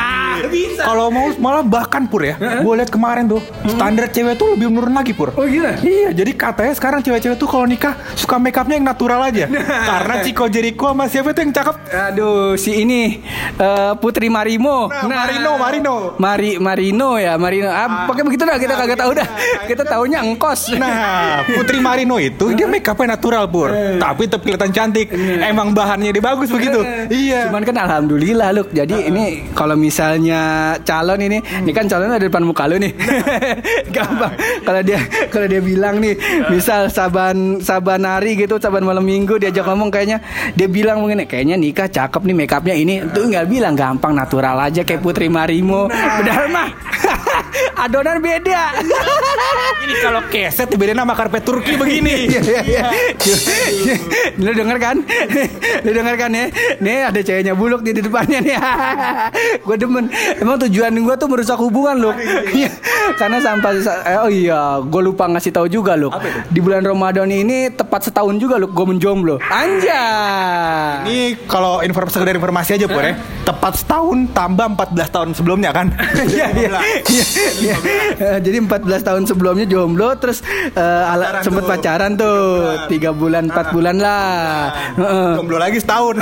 bisa. 0.50 0.82
Kalau 0.84 1.06
mau 1.10 1.26
malah 1.38 1.64
bahkan 1.64 2.06
pur 2.06 2.22
ya, 2.24 2.36
gue 2.38 2.74
lihat 2.76 2.90
kemarin 2.90 3.26
tuh 3.26 3.40
standar 3.66 4.10
cewek 4.10 4.34
tuh 4.36 4.54
lebih 4.56 4.70
menurun 4.70 4.94
lagi 4.94 5.12
pur. 5.16 5.32
Oh 5.34 5.46
gila. 5.46 5.80
Iya, 5.80 6.10
jadi 6.12 6.32
katanya 6.34 6.74
sekarang 6.76 7.00
cewek-cewek 7.02 7.36
tuh 7.38 7.48
kalau 7.48 7.66
nikah 7.66 7.94
suka 8.18 8.36
make 8.38 8.56
upnya 8.56 8.78
yang 8.78 8.86
natural 8.86 9.20
aja. 9.24 9.46
Karena 9.90 10.14
Chico 10.22 10.44
Jericho 10.48 10.86
sama 10.90 11.06
siapa 11.10 11.32
tuh 11.32 11.42
yang 11.46 11.52
cakep? 11.54 11.76
Aduh, 12.12 12.54
si 12.58 12.82
ini 12.82 13.22
eh, 13.58 13.92
Putri 13.98 14.28
Marimo. 14.28 14.88
Nah, 14.90 15.06
Marino, 15.06 15.52
Marino. 15.58 15.94
Mari 16.18 16.50
Marino 16.58 17.16
ya, 17.18 17.34
Marino. 17.38 17.68
Ah, 17.70 18.06
pakai 18.08 18.22
begitu 18.26 18.42
dah 18.46 18.56
kita 18.58 18.74
kagak 18.74 18.98
tahu 18.98 19.12
dah. 19.16 19.28
Kita 19.66 19.82
taunya 19.86 20.22
engkos. 20.22 20.74
Nah, 20.76 21.42
Putri 21.56 21.78
Marino 21.80 22.18
itu 22.20 22.52
dia 22.54 22.66
make 22.68 22.86
upnya 22.86 23.16
natural 23.16 23.46
pur, 23.48 23.70
tapi 23.98 24.26
tetap 24.26 24.42
kelihatan 24.42 24.70
cantik. 24.74 25.10
Emang 25.44 25.70
bahannya 25.70 26.10
dia 26.10 26.22
bagus 26.24 26.48
begitu. 26.50 26.80
Iya. 27.10 27.50
Cuman 27.50 27.62
kan 27.62 27.76
alhamdulillah 27.78 28.48
lu. 28.54 28.62
Jadi 28.74 29.10
ini 29.10 29.46
kalau 29.54 29.78
misalnya 29.84 30.40
calon 30.80 31.20
ini, 31.20 31.38
ini 31.44 31.72
kan 31.76 31.84
calon 31.84 32.08
ada 32.08 32.24
depan 32.24 32.40
muka 32.40 32.64
lu 32.64 32.80
nih. 32.80 32.92
Gampang. 33.94 34.32
Kalau 34.64 34.80
dia 34.80 35.00
kalau 35.28 35.44
dia 35.44 35.60
bilang 35.60 36.00
nih, 36.00 36.16
misal 36.48 36.88
saban 36.88 37.60
saban 37.60 38.08
hari 38.08 38.40
gitu, 38.40 38.56
saban 38.56 38.88
malam 38.88 39.04
minggu 39.04 39.36
diajak 39.36 39.68
ngomong 39.68 39.92
kayaknya 39.92 40.24
dia 40.56 40.68
bilang 40.72 41.04
mungkin 41.04 41.28
kayaknya 41.28 41.60
nikah 41.60 41.92
cakep 41.92 42.24
nih 42.24 42.34
make 42.34 42.54
upnya 42.56 42.72
ini. 42.72 43.04
Tuh 43.12 43.28
nggak 43.28 43.46
bilang 43.52 43.76
gampang 43.76 44.16
natural 44.16 44.56
aja 44.56 44.80
kayak 44.80 45.04
Putri 45.04 45.28
Marimo. 45.28 45.92
Padahal 45.92 46.48
mah 46.48 46.68
adonan 47.84 48.18
beda. 48.24 48.62
Ini 49.84 49.94
kalau 50.00 50.20
keset 50.32 50.72
dibedain 50.72 50.96
sama 50.96 51.12
karpet 51.12 51.44
Turki 51.44 51.76
begini. 51.76 52.30
Iya, 52.32 52.40
iya, 52.40 52.82
iya. 53.84 53.96
Lu 54.40 54.50
denger 54.56 54.78
kan? 54.80 54.96
Lu 55.84 55.90
denger 55.92 56.14
kan 56.16 56.30
ya? 56.32 56.44
Nih 56.80 56.98
ada 57.04 57.20
ceweknya 57.20 57.52
buluk 57.52 57.84
di 57.84 57.92
depannya 57.92 58.40
nih. 58.40 58.56
Gue 59.64 59.76
demen. 59.76 60.04
Emang 60.36 60.60
tujuan 60.60 60.92
gue 60.92 61.14
tuh 61.16 61.28
merusak 61.28 61.58
hubungan 61.58 61.96
lu. 61.98 62.10
Iya. 62.52 62.70
Karena 63.20 63.40
sampai 63.40 63.80
eh, 63.80 64.18
oh 64.20 64.30
iya, 64.30 64.60
gue 64.80 65.00
lupa 65.02 65.24
ngasih 65.26 65.50
tahu 65.50 65.66
juga 65.66 65.96
lu. 65.96 66.12
Di 66.48 66.60
bulan 66.60 66.84
Ramadan 66.84 67.28
ini 67.28 67.68
tepat 67.68 68.08
setahun 68.08 68.36
juga 68.36 68.60
lu 68.60 68.68
gue 68.68 68.86
menjomblo. 68.86 69.36
Anjay. 69.40 71.08
Ini 71.08 71.18
kalau 71.48 71.80
inform 71.80 72.08
sekedar 72.08 72.32
informasi 72.32 72.76
aja 72.76 72.86
pur 72.86 73.00
ya. 73.00 73.16
Tepat 73.44 73.76
setahun 73.76 74.32
tambah 74.32 74.66
14 74.76 75.08
tahun 75.10 75.28
sebelumnya 75.32 75.72
kan. 75.72 75.88
Iya, 76.24 76.50
iya, 76.50 76.80
iya, 77.06 77.24
iya. 77.62 77.76
Eh, 78.16 78.38
Jadi 78.42 78.56
14 78.58 78.80
tahun 79.06 79.22
sebelumnya 79.28 79.68
jomblo 79.68 80.16
terus 80.18 80.40
eh, 80.72 80.80
ala, 81.04 81.38
Pacaran 81.38 81.42
sempet 81.44 81.62
tuh. 81.62 81.70
pacaran 81.70 82.10
tuh 82.16 82.38
tiga 82.90 83.10
bulan 83.14 83.46
empat 83.46 83.70
bulan 83.70 83.96
lah. 84.00 84.72
Heeh. 84.98 85.30
Jomblo 85.38 85.58
lagi 85.60 85.78
setahun. 85.78 86.14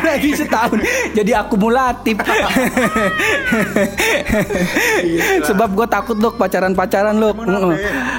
lagi 0.00 0.30
setahun 0.32 0.78
jadi 1.18 1.32
akumulatif 1.42 2.16
sebab 5.48 5.68
gue 5.74 5.86
takut 5.88 6.16
loh 6.18 6.32
pacaran 6.34 6.72
pacaran 6.76 7.16
loh 7.16 7.32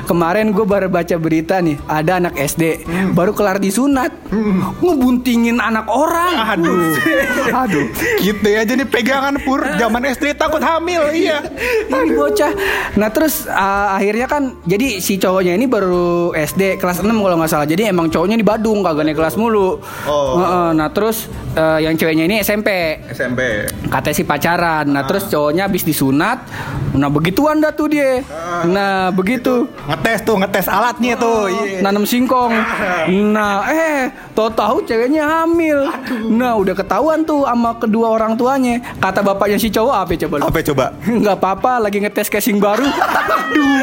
kemarin 0.06 0.52
gue 0.52 0.66
baru 0.66 0.88
baca 0.90 1.16
berita 1.20 1.62
nih 1.62 1.78
ada 1.86 2.18
anak 2.22 2.36
SD 2.38 2.86
baru 3.14 3.32
kelar 3.36 3.62
disunat 3.62 4.12
ngebuntingin 4.80 5.58
anak 5.58 5.90
orang. 5.90 6.34
Aduh. 6.56 6.94
Aduh. 7.66 7.86
Gitu 8.22 8.50
aja 8.54 8.74
nih 8.74 8.88
pegangan 8.88 9.36
pur. 9.42 9.62
Zaman 9.78 10.02
SD 10.06 10.38
takut 10.38 10.62
hamil. 10.62 11.10
Iya. 11.10 11.42
ini 11.90 12.14
bocah. 12.14 12.52
Nah 12.96 13.10
terus 13.10 13.50
uh, 13.50 13.98
akhirnya 13.98 14.30
kan 14.30 14.58
jadi 14.64 15.02
si 15.02 15.18
cowoknya 15.18 15.58
ini 15.58 15.66
baru 15.66 16.32
SD 16.34 16.78
kelas 16.78 17.02
6 17.02 17.10
kalau 17.10 17.36
nggak 17.42 17.52
salah. 17.52 17.68
Jadi 17.68 17.90
emang 17.90 18.08
cowoknya 18.14 18.38
di 18.38 18.46
Badung 18.46 18.86
kagak 18.86 19.10
naik 19.10 19.18
kelas 19.18 19.36
mulu. 19.36 19.82
Oh. 20.06 20.72
Nah 20.74 20.90
terus 20.94 21.28
uh, 21.58 21.80
yang 21.82 21.98
ceweknya 21.98 22.26
ini 22.30 22.36
SMP 22.42 23.02
SMP. 23.12 23.68
katanya 23.90 24.16
sih 24.16 24.26
pacaran 24.60 24.86
nah 24.92 25.04
terus 25.08 25.24
cowoknya 25.32 25.64
habis 25.72 25.84
disunat 25.88 26.44
nah 26.90 27.08
begituan 27.08 27.62
dah 27.64 27.72
tuh 27.72 27.88
dia. 27.88 28.26
Nah 28.66 29.14
begitu. 29.14 29.70
Ngetes 29.88 30.26
tuh, 30.26 30.36
ngetes 30.42 30.66
alatnya 30.68 31.16
tuh. 31.16 31.48
Nanam 31.80 32.04
singkong. 32.04 32.52
Nah 33.30 33.66
eh 33.70 34.10
tau 34.40 34.48
tahu 34.56 34.78
ceweknya 34.88 35.28
hamil 35.28 35.92
nah 36.32 36.56
udah 36.56 36.72
ketahuan 36.72 37.28
tuh 37.28 37.44
sama 37.44 37.76
kedua 37.76 38.16
orang 38.16 38.40
tuanya 38.40 38.80
kata 39.04 39.20
bapaknya 39.20 39.60
si 39.60 39.68
cowok 39.68 40.08
apa 40.08 40.16
coba? 40.16 40.36
Apa 40.48 40.60
coba? 40.64 40.86
nggak 41.22 41.36
apa-apa 41.36 41.84
lagi 41.84 42.00
ngetes 42.00 42.32
casing 42.32 42.64
baru 42.64 42.88
Aduh, 43.50 43.82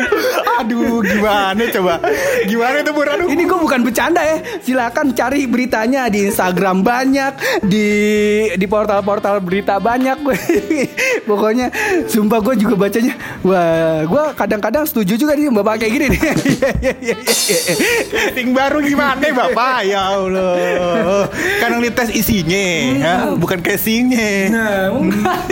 aduh, 0.62 1.02
gimana 1.02 1.58
coba? 1.74 1.98
Gimana 2.46 2.76
itu 2.80 2.92
pur? 2.94 3.06
Aduh. 3.10 3.28
ini 3.28 3.42
gue 3.44 3.58
bukan 3.58 3.82
bercanda 3.82 4.22
ya 4.22 4.38
silakan 4.62 5.10
cari 5.12 5.44
beritanya 5.50 6.06
di 6.06 6.30
Instagram 6.30 6.86
banyak 6.86 7.32
di 7.66 7.86
di 8.54 8.66
portal-portal 8.70 9.42
berita 9.42 9.82
banyak 9.82 10.22
pokoknya 11.28 11.68
sumpah 12.06 12.38
gue 12.40 12.54
juga 12.62 12.78
bacanya 12.78 13.18
wah 13.42 14.06
gue 14.06 14.24
kadang-kadang 14.38 14.86
setuju 14.86 15.18
juga 15.18 15.34
nih 15.34 15.50
bapak 15.50 15.82
kayak 15.82 15.92
gini 15.92 16.06
nih 16.14 16.20
Casing 18.36 18.54
baru 18.54 18.78
gimana 18.84 19.18
bapak? 19.18 19.88
Ya 19.88 20.14
Allah. 20.14 20.45
Kan 21.60 21.68
yang 21.76 21.82
dites 21.82 22.10
isinya, 22.12 22.64
ya, 22.94 23.14
bukan 23.34 23.58
casingnya. 23.64 24.30
Nah, 24.52 24.80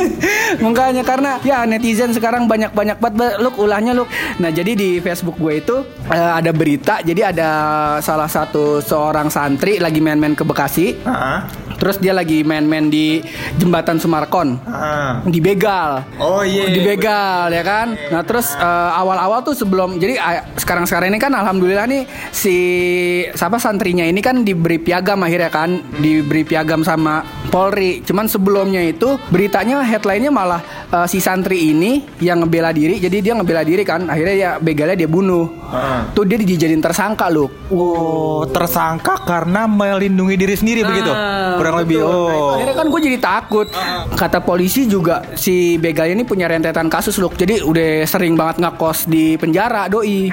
makanya 0.65 1.03
karena 1.03 1.41
ya 1.43 1.67
netizen 1.67 2.13
sekarang 2.15 2.47
banyak-banyak 2.47 2.99
banget 3.01 3.37
look 3.41 3.57
ulahnya 3.59 3.93
look. 3.97 4.09
Nah, 4.39 4.51
jadi 4.53 4.77
di 4.77 4.91
Facebook 5.01 5.41
gue 5.41 5.61
itu 5.61 5.77
eh, 6.11 6.33
ada 6.39 6.51
berita, 6.55 7.01
jadi 7.03 7.35
ada 7.35 7.51
salah 8.01 8.29
satu 8.29 8.79
seorang 8.85 9.33
santri 9.33 9.83
lagi 9.83 9.99
main-main 9.99 10.37
ke 10.37 10.45
Bekasi. 10.47 11.03
Ah, 11.09 11.47
Terus 11.85 12.01
dia 12.01 12.17
lagi 12.17 12.41
main-main 12.41 12.89
di 12.89 13.21
jembatan 13.61 14.01
Sumarkon. 14.01 14.57
ah. 14.65 15.21
Dibegal. 15.29 16.01
Oh 16.17 16.41
iya. 16.41 16.73
Dibegal 16.73 17.53
ya 17.53 17.61
kan. 17.61 17.93
Nah, 18.09 18.25
terus 18.25 18.57
eh, 18.57 18.91
awal-awal 18.97 19.45
tuh 19.45 19.53
sebelum 19.53 20.01
jadi 20.01 20.17
sekarang-sekarang 20.57 21.13
ini 21.13 21.21
kan 21.21 21.37
alhamdulillah 21.37 21.85
nih 21.85 22.09
si 22.33 22.57
siapa 23.37 23.61
santrinya 23.61 24.09
ini 24.09 24.25
kan 24.25 24.49
diberi 24.49 24.81
piagam 24.81 25.21
akhirnya 25.21 25.53
kan, 25.53 25.77
diberi 26.01 26.49
piagam 26.49 26.81
sama 26.81 27.21
Polri. 27.53 28.01
Cuman 28.01 28.33
sebelumnya 28.33 28.81
itu 28.81 29.21
beritanya 29.29 29.85
headline-nya 29.85 30.33
malah 30.33 30.65
eh, 30.89 31.05
si 31.05 31.21
santri 31.21 31.69
ini 31.69 32.01
yang 32.25 32.41
ngebela 32.41 32.73
diri. 32.73 32.97
Jadi 32.97 33.21
dia 33.21 33.37
ngebela 33.37 33.61
diri 33.61 33.85
kan, 33.85 34.09
akhirnya 34.09 34.35
ya 34.35 34.51
begalnya 34.57 34.97
dia 35.05 35.11
bunuh. 35.13 35.53
Ah. 35.69 36.09
Tuh 36.17 36.25
dia 36.25 36.41
dijadiin 36.41 36.81
tersangka 36.81 37.29
loh. 37.29 37.53
Oh, 37.69 38.47
tersangka 38.49 39.21
karena 39.27 39.69
melindungi 39.69 40.39
diri 40.41 40.55
sendiri 40.57 40.81
begitu. 40.87 41.11
Nah, 41.11 41.59
Kurang 41.75 41.87
lebih. 41.87 41.99
betul. 41.99 42.15
Oh. 42.15 42.55
Akhirnya 42.55 42.77
kan 42.79 42.87
gue 42.87 43.01
jadi 43.03 43.19
takut. 43.19 43.67
Kata 44.15 44.39
polisi 44.41 44.87
juga 44.87 45.27
si 45.35 45.77
begal 45.77 46.15
ini 46.15 46.23
punya 46.23 46.47
rentetan 46.47 46.87
kasus 46.87 47.19
loh. 47.19 47.35
Jadi 47.35 47.61
udah 47.67 48.07
sering 48.07 48.39
banget 48.39 48.63
ngekos 48.63 49.11
di 49.11 49.35
penjara 49.35 49.91
doi. 49.91 50.31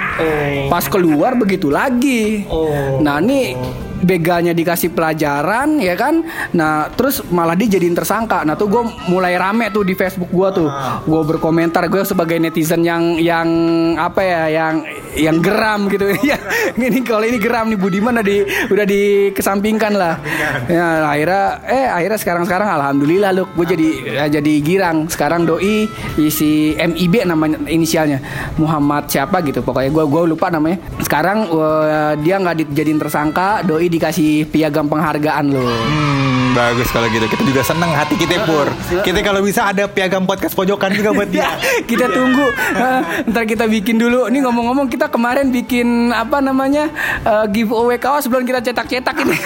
Pas 0.70 0.86
keluar 0.86 1.34
begitu 1.34 1.68
lagi. 1.68 2.46
Oh. 2.46 3.02
Nah 3.02 3.18
ini 3.18 3.58
begalnya 4.02 4.50
dikasih 4.52 4.90
pelajaran 4.92 5.78
ya 5.78 5.94
kan. 5.94 6.26
Nah 6.52 6.90
terus 6.92 7.22
malah 7.30 7.54
dia 7.54 7.78
jadiin 7.78 7.94
tersangka. 7.94 8.42
Nah 8.42 8.58
tuh 8.58 8.68
gue 8.68 8.82
mulai 9.08 9.38
rame 9.38 9.70
tuh 9.70 9.86
di 9.86 9.94
Facebook 9.94 10.28
gue 10.28 10.48
tuh. 10.62 10.68
Gue 11.06 11.22
berkomentar 11.22 11.86
gue 11.86 12.02
sebagai 12.02 12.36
netizen 12.42 12.82
yang 12.82 13.16
yang 13.16 13.48
apa 13.96 14.20
ya 14.20 14.42
yang 14.50 14.74
yang 15.14 15.38
geram 15.38 15.86
gitu 15.86 16.10
ya. 16.20 16.36
Ini 16.82 17.00
kalau 17.06 17.22
ini 17.22 17.38
geram 17.38 17.70
nih 17.70 17.78
Budiman 17.78 18.18
udah 18.18 18.26
di 18.26 18.42
udah 18.68 18.84
dikesampingkan 18.84 19.92
lah. 19.94 20.18
Ya 20.66 21.06
akhirnya 21.06 21.44
eh 21.70 21.86
akhirnya 21.86 22.18
sekarang 22.18 22.44
sekarang 22.44 22.68
alhamdulillah 22.74 23.30
lu 23.30 23.46
gue 23.54 23.66
jadi 23.70 23.88
ya, 24.02 24.24
jadi 24.40 24.52
girang. 24.60 25.06
Sekarang 25.06 25.46
doi 25.46 25.86
isi 26.18 26.74
MIB 26.74 27.28
namanya 27.28 27.62
inisialnya 27.70 28.18
Muhammad 28.58 29.06
siapa 29.06 29.38
gitu 29.46 29.62
pokoknya 29.62 29.94
gue 29.94 30.04
gue 30.10 30.22
lupa 30.34 30.50
namanya. 30.50 30.82
Sekarang 30.98 31.46
eh, 31.46 32.12
dia 32.24 32.40
nggak 32.42 32.66
dijadiin 32.66 32.98
tersangka, 32.98 33.62
doi 33.62 33.91
dikasih 33.92 34.48
piagam 34.48 34.88
penghargaan 34.88 35.52
loh. 35.52 35.68
Hmm, 35.68 36.21
bagus 36.52 36.88
kalau 36.88 37.08
gitu. 37.08 37.26
Kita 37.26 37.42
juga 37.42 37.62
seneng 37.62 37.90
hati 37.90 38.14
kita 38.14 38.44
pur. 38.44 38.68
Kita 39.00 39.18
kalau 39.20 39.40
bisa 39.40 39.66
ada 39.66 39.84
piagam 39.86 40.24
podcast 40.24 40.52
pojokan 40.52 40.92
juga 40.92 41.10
buat 41.10 41.28
dia. 41.28 41.56
kita 41.90 42.08
tunggu 42.08 42.44
Eh, 42.72 43.00
ntar 43.28 43.44
kita 43.44 43.64
bikin 43.66 43.96
dulu 43.96 44.28
nih 44.28 44.40
ngomong-ngomong 44.40 44.88
kita 44.88 45.08
kemarin 45.08 45.48
bikin 45.48 46.10
apa 46.10 46.40
namanya 46.40 46.88
eh, 47.20 47.44
giveaway 47.48 47.96
kaos 47.96 48.24
sebelum 48.24 48.42
kita 48.42 48.60
cetak-cetak 48.60 49.12
ini 49.18 49.36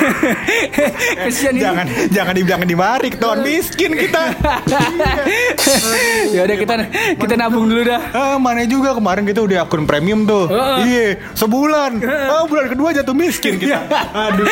kesian 1.26 1.54
ini 1.54 1.62
jangan 1.62 1.86
jangan 2.08 2.34
dibilang 2.34 2.62
di 2.62 2.76
mari 2.76 3.08
ketahuan 3.10 3.42
miskin 3.42 3.92
kita. 3.94 4.22
ya 6.34 6.40
udah 6.44 6.56
kita 6.56 6.74
kita 7.18 7.34
nabung 7.36 7.66
dulu 7.66 7.82
dah 7.82 8.00
Ah, 8.12 8.36
mana 8.38 8.64
juga 8.64 8.94
kemarin 8.94 9.26
kita 9.26 9.42
udah 9.42 9.66
akun 9.66 9.84
premium 9.84 10.24
tuh. 10.24 10.48
Iya, 10.82 11.20
sebulan. 11.34 12.00
Oh, 12.32 12.44
bulan 12.48 12.66
kedua 12.70 12.94
jatuh 12.94 13.12
miskin 13.12 13.58
kita. 13.58 13.82
Aduh. 14.14 14.46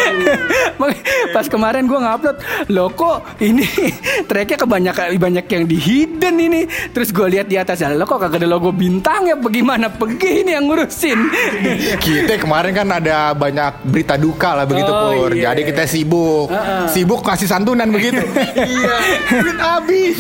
Pas 1.33 1.47
kemarin 1.49 1.87
gua 1.87 2.01
ngupload 2.03 2.37
Loh 2.73 2.89
kok 2.91 3.39
ini 3.39 3.67
tracknya 4.29 4.57
kebanyakan 4.57 5.15
banyak 5.17 5.47
yang 5.47 5.65
di 5.69 5.77
hidden 5.77 6.35
ini 6.41 6.61
Terus 6.91 7.13
gue 7.13 7.27
lihat 7.29 7.47
di 7.47 7.61
atas 7.61 7.85
Lo 7.95 8.05
kok 8.05 8.19
kagak 8.19 8.41
ada 8.41 8.49
logo 8.49 8.73
bintang 8.73 9.29
ya 9.29 9.37
Bagaimana 9.37 9.93
pergi 9.93 10.43
ini 10.43 10.57
yang 10.57 10.65
ngurusin 10.67 11.19
kita 12.05 12.41
kemarin 12.41 12.73
kan 12.73 12.89
ada 12.91 13.33
banyak 13.37 13.85
berita 13.85 14.15
duka 14.17 14.57
lah 14.57 14.65
begitu 14.65 14.91
Oh, 14.95 15.11
pur. 15.11 15.31
iya. 15.35 15.51
Jadi 15.53 15.63
kita 15.69 15.85
sibuk, 15.91 16.49
sibuk 16.89 17.21
kasih 17.27 17.51
santunan 17.51 17.91
begitu. 17.91 18.23
iya, 18.79 18.97
duit 19.27 19.59
habis. 19.59 20.17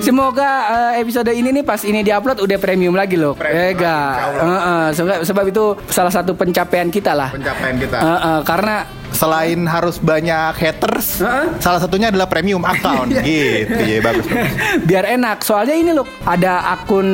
Semoga 0.00 0.50
eh, 0.94 1.04
episode 1.04 1.30
ini 1.32 1.52
nih 1.52 1.64
pas 1.64 1.80
ini 1.84 2.00
diupload 2.00 2.40
udah 2.40 2.58
premium 2.58 2.96
lagi 2.96 3.20
loh. 3.20 3.36
Ega. 3.38 3.98
insya 4.16 4.44
Heeh, 4.44 4.84
sebab, 4.94 5.18
sebab 5.24 5.44
itu 5.52 5.64
salah 5.88 6.12
satu 6.12 6.32
pencapaian 6.32 6.88
kita 6.88 7.12
lah. 7.12 7.30
Pencapaian 7.32 7.76
kita. 7.76 7.98
Heeh, 7.98 8.38
karena 8.44 8.76
Selain 9.18 9.58
harus 9.66 9.98
banyak 9.98 10.54
haters, 10.54 11.18
Heeh. 11.18 11.58
salah 11.58 11.82
satunya 11.82 12.14
adalah 12.14 12.30
premium 12.30 12.62
account. 12.62 13.10
gitu, 13.26 13.82
ya 13.82 13.98
bagus. 13.98 14.30
bagus. 14.30 14.86
biar 14.86 15.04
enak. 15.18 15.42
Soalnya 15.42 15.74
ini 15.74 15.90
loh 15.90 16.06
ada 16.22 16.78
akun 16.78 17.08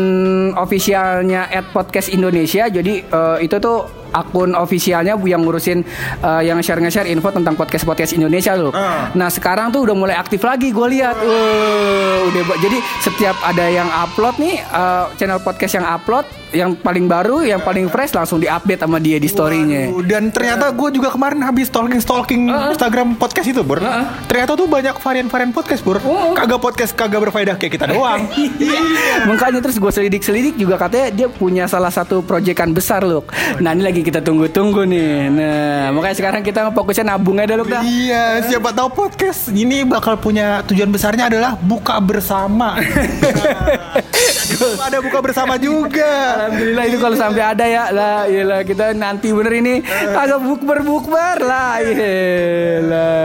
ofisialnya 0.53 1.49
at 1.49 1.73
podcast 1.73 2.13
Indonesia. 2.13 2.69
Jadi 2.69 3.01
eh, 3.01 3.39
itu 3.41 3.57
tuh 3.57 4.04
akun 4.15 4.55
ofisialnya 4.55 5.19
yang 5.19 5.43
ngurusin 5.43 5.83
eh, 6.23 6.43
yang 6.47 6.63
share 6.63 6.79
nge-share 6.79 7.11
info 7.11 7.35
tentang 7.35 7.59
podcast 7.59 7.83
podcast 7.83 8.15
Indonesia 8.15 8.55
loh. 8.55 8.71
Ah. 8.71 9.11
Nah 9.19 9.29
sekarang 9.29 9.75
tuh 9.75 9.83
udah 9.83 9.97
mulai 9.99 10.15
aktif 10.15 10.41
lagi 10.47 10.71
gue 10.71 10.87
lihat. 10.95 11.19
Wah, 11.19 12.19
udah 12.31 12.43
jadi 12.63 12.79
setiap 13.03 13.37
ada 13.43 13.67
yang 13.67 13.91
upload 13.91 14.39
nih 14.39 14.63
eh, 14.63 15.05
channel 15.19 15.43
podcast 15.43 15.83
yang 15.83 15.87
upload 15.91 16.25
yang 16.55 16.79
paling 16.79 17.11
baru, 17.11 17.43
yang 17.43 17.61
paling 17.61 17.91
fresh 17.91 18.15
langsung 18.15 18.39
diupdate 18.39 18.79
sama 18.87 19.03
dia 19.03 19.19
di 19.19 19.27
storynya. 19.27 19.91
Waduh, 19.91 20.07
Dan 20.07 20.31
ternyata 20.31 20.71
gue 20.71 20.89
juga 20.95 21.11
kemarin 21.11 21.43
habis 21.43 21.67
stalking 21.67 21.99
stalking 21.99 22.43
Instagram 22.49 23.19
podcast 23.19 23.51
itu, 23.51 23.61
Bur. 23.67 23.83
Heeh. 23.83 24.07
Ternyata 24.31 24.55
tuh 24.55 24.71
banyak 24.71 24.95
varian-varian 25.03 25.51
podcast, 25.51 25.83
Bur. 25.83 25.99
Oh. 26.07 26.33
Kagak 26.33 26.63
podcast 26.63 26.95
kagak 26.95 27.21
berfaedah 27.29 27.59
kayak 27.59 27.75
kita 27.75 27.91
doang. 27.91 28.23
Iya. 28.55 29.27
Makanya 29.27 29.59
terus 29.59 29.83
gue 29.83 29.91
selidik-selidik 29.91 30.55
juga 30.55 30.79
katanya 30.79 31.11
dia 31.11 31.29
punya 31.33 31.67
salah 31.67 31.91
satu 31.91 32.23
proyekan 32.23 32.71
besar 32.71 33.03
loh. 33.03 33.27
Nah 33.59 33.75
ini 33.75 33.83
lagi 33.83 34.04
kita 34.05 34.21
tunggu-tunggu 34.21 34.85
nih. 34.85 35.33
Nah 35.33 35.91
makanya 35.97 36.17
sekarang 36.21 36.43
kita 36.45 36.69
fokusnya 36.69 37.17
nabung 37.17 37.41
aja 37.41 37.57
loh 37.57 37.65
dah. 37.65 37.81
Iya, 37.81 38.45
siapa 38.45 38.71
tahu 38.77 38.93
podcast 38.93 39.49
ini 39.49 39.83
bakal 39.89 40.21
punya 40.21 40.61
tujuan 40.69 40.93
besarnya 40.93 41.33
adalah 41.33 41.57
buka 41.57 41.97
bersama. 42.05 42.77
Ada 44.85 45.03
buka 45.03 45.19
bersama 45.25 45.59
juga. 45.59 46.47
Alhamdulillah 46.47 46.85
itu 46.87 46.99
kalau 47.01 47.17
sampai 47.19 47.43
ada 47.43 47.65
ya 47.67 47.91
lah, 47.91 48.29
iyalah 48.29 48.61
kita 48.63 48.95
nanti 48.95 49.33
bener 49.35 49.55
ini 49.59 49.75
agak 50.15 50.39
bukber 50.45 50.79
bukber 50.87 51.43
lah, 51.43 51.83
iyalah. 51.83 53.19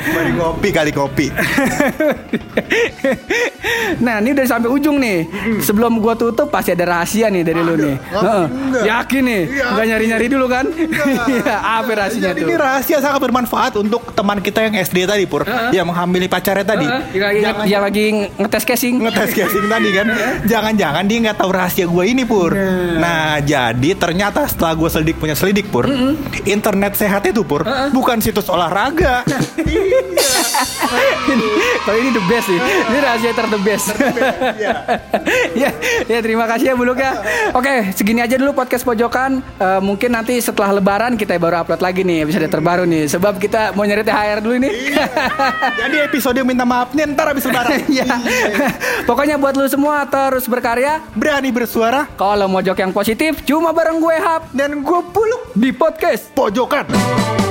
Mari 0.00 0.30
ngopi 0.38 0.68
kali 0.72 0.92
kopi. 0.94 1.28
nah 4.04 4.22
ini 4.22 4.32
udah 4.32 4.46
sampai 4.48 4.70
ujung 4.70 4.96
nih. 4.96 5.28
Sebelum 5.60 6.00
gua 6.00 6.16
tutup 6.16 6.48
pasti 6.48 6.72
ada 6.72 6.88
rahasia 6.88 7.28
nih 7.28 7.42
dari 7.44 7.60
lu 7.60 7.74
nih. 7.76 7.96
Heeh. 8.00 8.44
Yakin 8.86 9.22
nih? 9.26 9.42
Iya. 9.50 9.64
Nyari-nyari 9.96 10.26
dulu 10.28 10.46
kan? 10.46 10.68
Iya, 10.68 11.56
Apa 11.80 11.90
rahasianya 11.90 12.28
Jadi 12.28 12.40
tuh? 12.40 12.46
ini 12.46 12.54
rahasia 12.54 12.98
sangat 13.00 13.16
bermanfaat 13.18 13.72
untuk 13.76 14.12
teman 14.12 14.38
kita 14.38 14.60
yang 14.62 14.76
SD 14.76 15.08
tadi 15.08 15.24
Pur, 15.24 15.40
yang 15.70 15.88
menghamili 15.88 16.28
pacarnya 16.28 16.62
tadi. 16.62 16.84
Heeh, 16.84 17.16
Yang 17.16 17.24
lagi, 17.24 17.38
Jangan 17.66 17.82
lagi 17.82 18.04
ngetes 18.36 18.64
casing. 18.64 18.94
ngetes 19.00 19.30
casing 19.32 19.66
tadi 19.66 19.88
kan. 19.90 20.06
Jangan-jangan 20.44 21.02
dia 21.02 21.18
nggak 21.22 21.38
tahu 21.38 21.50
rahasia 21.50 21.86
gue 21.86 22.04
ini 22.04 22.22
pur. 22.22 22.52
Nah 22.94 23.40
jadi 23.40 23.90
ternyata 23.94 24.44
setelah 24.44 24.76
gue 24.76 24.88
selidik 24.90 25.16
punya 25.16 25.32
selidik 25.32 25.66
pur 25.66 25.88
internet 26.44 26.92
sehat 26.94 27.24
itu 27.24 27.40
pur 27.40 27.64
bukan 27.90 28.20
situs 28.20 28.46
olahraga 28.46 29.24
Kalau 31.86 31.98
ini 31.98 32.10
the 32.12 32.24
best 32.26 32.46
nih. 32.48 32.60
Ini 32.60 32.98
rahasia 32.98 33.32
ter 33.32 33.46
the 33.46 33.60
best. 33.60 33.86
ya, 35.56 35.70
ya 36.12 36.18
terima 36.20 36.44
kasih 36.46 36.72
ya 36.72 36.74
Buluk 36.74 36.98
ya. 36.98 37.12
Oke, 37.54 37.94
segini 37.94 38.20
aja 38.20 38.36
dulu 38.36 38.52
podcast 38.52 38.82
pojokan. 38.82 39.40
Eh, 39.40 39.80
mungkin 39.80 40.12
nanti 40.12 40.38
setelah 40.38 40.74
lebaran 40.74 41.14
kita 41.14 41.38
baru 41.38 41.62
upload 41.64 41.80
lagi 41.80 42.02
nih 42.02 42.26
episode 42.26 42.48
terbaru 42.48 42.84
nih. 42.84 43.08
Sebab 43.08 43.38
kita 43.38 43.72
mau 43.72 43.86
nyari 43.86 44.02
THR 44.02 44.38
dulu 44.42 44.56
nih. 44.60 44.72
jadi 45.78 45.96
episode 46.06 46.38
minta 46.42 46.66
maaf 46.66 46.92
nih 46.92 47.06
ntar 47.12 47.32
habis 47.32 47.46
lebaran 47.46 47.80
ya. 47.98 48.06
Pokoknya 49.04 49.38
buat 49.38 49.54
lu 49.54 49.66
semua 49.66 50.04
terus 50.06 50.46
berkarya. 50.46 50.98
berani 51.16 51.48
bersuara 51.50 52.06
Kalau 52.14 52.46
mojok 52.46 52.76
yang 52.76 52.92
positif 52.92 53.40
cuma 53.44 53.72
bareng 53.72 53.98
gue 53.98 54.16
Hap 54.16 54.50
dan 54.52 54.82
gue 54.82 55.00
puluk 55.12 55.42
di 55.54 55.70
podcast. 55.72 56.28
pojokan 56.34 57.45